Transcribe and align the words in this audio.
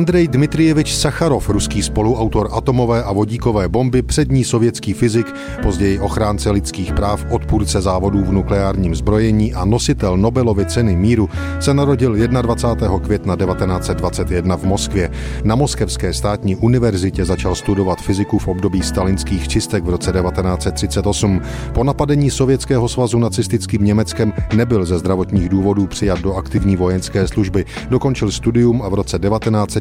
Andrej 0.00 0.28
Dmitrijevič 0.28 0.96
Sacharov, 0.96 1.48
ruský 1.48 1.82
spoluautor 1.82 2.48
atomové 2.52 3.04
a 3.04 3.12
vodíkové 3.12 3.68
bomby, 3.68 4.02
přední 4.02 4.44
sovětský 4.44 4.92
fyzik, 4.92 5.34
později 5.62 5.98
ochránce 5.98 6.50
lidských 6.50 6.92
práv, 6.92 7.24
odpůrce 7.30 7.80
závodů 7.80 8.24
v 8.24 8.32
nukleárním 8.32 8.94
zbrojení 8.94 9.54
a 9.54 9.64
nositel 9.64 10.16
Nobelovy 10.16 10.66
ceny 10.66 10.96
míru, 10.96 11.28
se 11.60 11.74
narodil 11.74 12.16
21. 12.16 12.98
května 12.98 13.36
1921 13.36 14.56
v 14.56 14.64
Moskvě. 14.64 15.10
Na 15.44 15.54
Moskevské 15.54 16.12
státní 16.12 16.56
univerzitě 16.56 17.24
začal 17.24 17.54
studovat 17.54 18.00
fyziku 18.00 18.38
v 18.38 18.48
období 18.48 18.82
stalinských 18.82 19.48
čistek 19.48 19.84
v 19.84 19.90
roce 19.90 20.12
1938. 20.12 21.40
Po 21.72 21.84
napadení 21.84 22.30
Sovětského 22.30 22.88
svazu 22.88 23.18
nacistickým 23.18 23.84
Německem 23.84 24.32
nebyl 24.54 24.84
ze 24.84 24.98
zdravotních 24.98 25.48
důvodů 25.48 25.86
přijat 25.86 26.20
do 26.20 26.34
aktivní 26.34 26.76
vojenské 26.76 27.28
služby. 27.28 27.64
Dokončil 27.90 28.30
studium 28.30 28.82
a 28.82 28.88
v 28.88 28.94
roce 28.94 29.18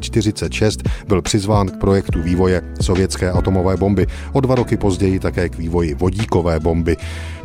1946 0.09 0.83
byl 1.07 1.21
přizván 1.21 1.67
k 1.67 1.77
projektu 1.77 2.21
vývoje 2.21 2.61
sovětské 2.81 3.31
atomové 3.31 3.77
bomby. 3.77 4.07
O 4.33 4.41
dva 4.41 4.55
roky 4.55 4.77
později 4.77 5.19
také 5.19 5.49
k 5.49 5.57
vývoji 5.57 5.93
vodíkové 5.93 6.59
bomby. 6.59 6.97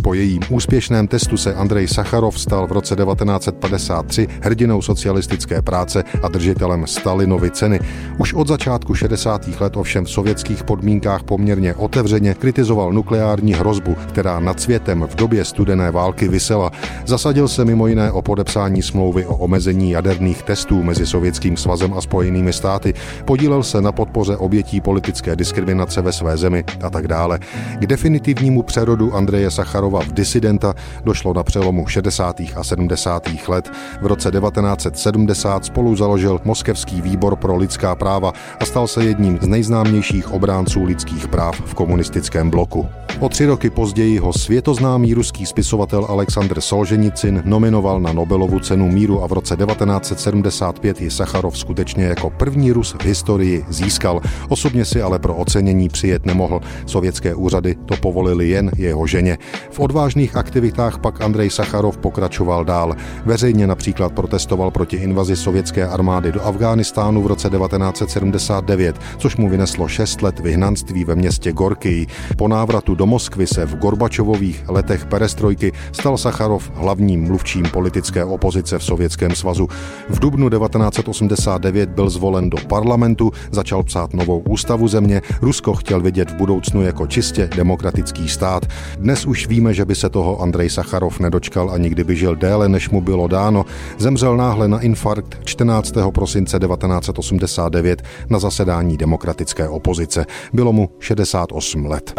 Po 0.02 0.14
jejím 0.14 0.42
úspěšném 0.50 1.08
testu 1.08 1.36
se 1.36 1.55
Andrej 1.55 1.88
Sacharov 1.88 2.41
stal 2.41 2.66
v 2.66 2.72
roce 2.72 2.96
1953 2.96 4.28
hrdinou 4.41 4.82
socialistické 4.82 5.62
práce 5.62 6.05
a 6.22 6.28
držitelem 6.28 6.86
Stalinovy 6.86 7.50
ceny. 7.50 7.80
Už 8.19 8.34
od 8.34 8.48
začátku 8.48 8.94
60. 8.94 9.60
let 9.60 9.77
ovšem 9.77 10.05
v 10.05 10.10
sovětských 10.10 10.64
podmínkách 10.64 11.22
poměrně 11.22 11.74
otevřeně 11.74 12.34
kritizoval 12.34 12.92
nukleární 12.92 13.55
hrozbu, 13.55 13.96
která 14.08 14.41
nad 14.41 14.60
světem 14.60 15.06
v 15.10 15.14
době 15.14 15.44
studené 15.44 15.91
války 15.91 16.28
vysela. 16.28 16.70
Zasadil 17.06 17.48
se 17.48 17.64
mimo 17.64 17.86
jiné 17.86 18.12
o 18.12 18.22
podepsání 18.22 18.83
smlouvy 18.83 19.27
o 19.27 19.36
omezení 19.36 19.91
jaderných 19.91 20.42
testů 20.42 20.83
mezi 20.83 21.06
Sovětským 21.06 21.56
svazem 21.56 21.94
a 21.94 22.00
Spojenými 22.00 22.53
státy, 22.55 22.94
podílel 23.24 23.62
se 23.62 23.80
na 23.80 23.92
podpoře 23.92 24.36
obětí 24.36 24.80
politické 24.80 25.36
diskriminace 25.36 26.02
ve 26.02 26.12
své 26.12 26.36
zemi 26.36 26.64
a 26.84 26.91
tak 26.91 27.08
dále. 27.08 27.38
K 27.78 27.86
definitivnímu 27.86 28.62
přerodu 28.62 29.14
Andreje 29.14 29.50
Sacharova 29.50 30.00
v 30.00 30.12
disidenta 30.12 30.75
došlo 31.05 31.34
na 31.34 31.42
přelomu 31.42 31.86
60. 31.86 32.41
a 32.56 32.64
70. 32.64 33.28
let. 33.48 33.70
V 34.02 34.06
roce 34.06 34.30
1970 34.30 35.64
spolu 35.64 35.97
založil 35.97 36.41
Moskevský 36.44 37.02
výbor 37.02 37.36
pro 37.36 37.56
lidská 37.56 37.94
práva 37.94 38.32
a 38.60 38.64
stal 38.64 38.86
se 38.86 39.05
jedním 39.05 39.38
z 39.42 39.47
nejznámějších 39.47 40.32
obránců 40.32 40.84
lidských 40.84 41.28
práv 41.28 41.60
v 41.64 41.75
komunistickém 41.75 42.50
bloku. 42.50 43.03
O 43.20 43.28
tři 43.28 43.46
roky 43.46 43.70
později 43.70 44.18
ho 44.18 44.32
světoznámý 44.32 45.14
ruský 45.14 45.46
spisovatel 45.46 46.06
Aleksandr 46.08 46.60
Solženicin 46.60 47.42
nominoval 47.44 48.00
na 48.00 48.12
Nobelovu 48.12 48.60
cenu 48.60 48.88
míru 48.88 49.22
a 49.22 49.26
v 49.26 49.32
roce 49.32 49.56
1975 49.56 51.00
ji 51.00 51.10
Sacharov 51.10 51.58
skutečně 51.58 52.04
jako 52.04 52.30
první 52.30 52.72
Rus 52.72 52.96
v 52.98 53.04
historii 53.04 53.64
získal. 53.68 54.20
Osobně 54.48 54.84
si 54.84 55.02
ale 55.02 55.18
pro 55.18 55.34
ocenění 55.34 55.88
přijet 55.88 56.26
nemohl. 56.26 56.60
Sovětské 56.86 57.34
úřady 57.34 57.76
to 57.86 57.96
povolili 57.96 58.48
jen 58.48 58.70
jeho 58.76 59.06
ženě. 59.06 59.38
V 59.70 59.80
odvážných 59.80 60.36
aktivitách 60.36 60.98
pak 60.98 61.20
Andrej 61.20 61.50
Sacharov 61.50 61.98
pokračoval 61.98 62.64
dál. 62.64 62.96
Veřejně 63.24 63.66
například 63.66 64.12
protestoval 64.12 64.70
proti 64.70 64.96
invazi 64.96 65.36
sovětské 65.36 65.88
armády 65.88 66.32
do 66.32 66.46
Afghánistánu 66.46 67.22
v 67.22 67.26
roce 67.26 67.50
1979, 67.50 68.96
což 69.18 69.36
mu 69.36 69.48
vyneslo 69.48 69.88
šest 69.88 70.22
let 70.22 70.40
vyhnanství 70.40 71.04
ve 71.04 71.14
městě 71.14 71.52
Gorky. 71.52 72.06
Po 72.36 72.48
návratu 72.48 72.94
do 72.94 73.03
Moskvy 73.06 73.47
se 73.47 73.66
v 73.66 73.77
Gorbačovových 73.77 74.64
letech 74.69 75.06
perestrojky 75.06 75.72
stal 75.92 76.19
Sacharov 76.19 76.70
hlavním 76.74 77.24
mluvčím 77.24 77.64
politické 77.72 78.24
opozice 78.24 78.78
v 78.78 78.84
Sovětském 78.84 79.34
svazu. 79.34 79.69
V 80.08 80.19
dubnu 80.19 80.50
1989 80.50 81.91
byl 81.91 82.10
zvolen 82.10 82.50
do 82.50 82.56
parlamentu, 82.69 83.32
začal 83.50 83.82
psát 83.82 84.15
novou 84.15 84.38
ústavu 84.38 84.88
země, 84.88 85.22
Rusko 85.41 85.75
chtěl 85.75 86.00
vidět 86.00 86.31
v 86.31 86.34
budoucnu 86.34 86.82
jako 86.82 87.06
čistě 87.06 87.48
demokratický 87.56 88.28
stát. 88.28 88.66
Dnes 88.98 89.26
už 89.26 89.47
víme, 89.47 89.75
že 89.75 89.84
by 89.84 89.94
se 89.94 90.09
toho 90.09 90.42
Andrej 90.42 90.71
Sacharov 90.71 91.21
nedočkal 91.21 91.71
a 91.71 91.78
nikdy 91.78 92.04
by 92.04 92.16
žil 92.16 92.36
déle, 92.36 92.69
než 92.69 92.91
mu 92.91 93.00
bylo 93.00 93.28
dáno. 93.28 93.65
Zemřel 93.98 94.36
náhle 94.36 94.69
na 94.69 94.81
infarkt 94.81 95.44
14. 95.44 95.94
prosince 96.15 96.59
1989 96.59 98.03
na 98.31 98.38
zasedání 98.38 98.97
demokratické 98.97 99.69
opozice. 99.69 100.26
Bylo 100.53 100.72
mu 100.72 100.88
68 101.00 101.86
let. 101.86 102.15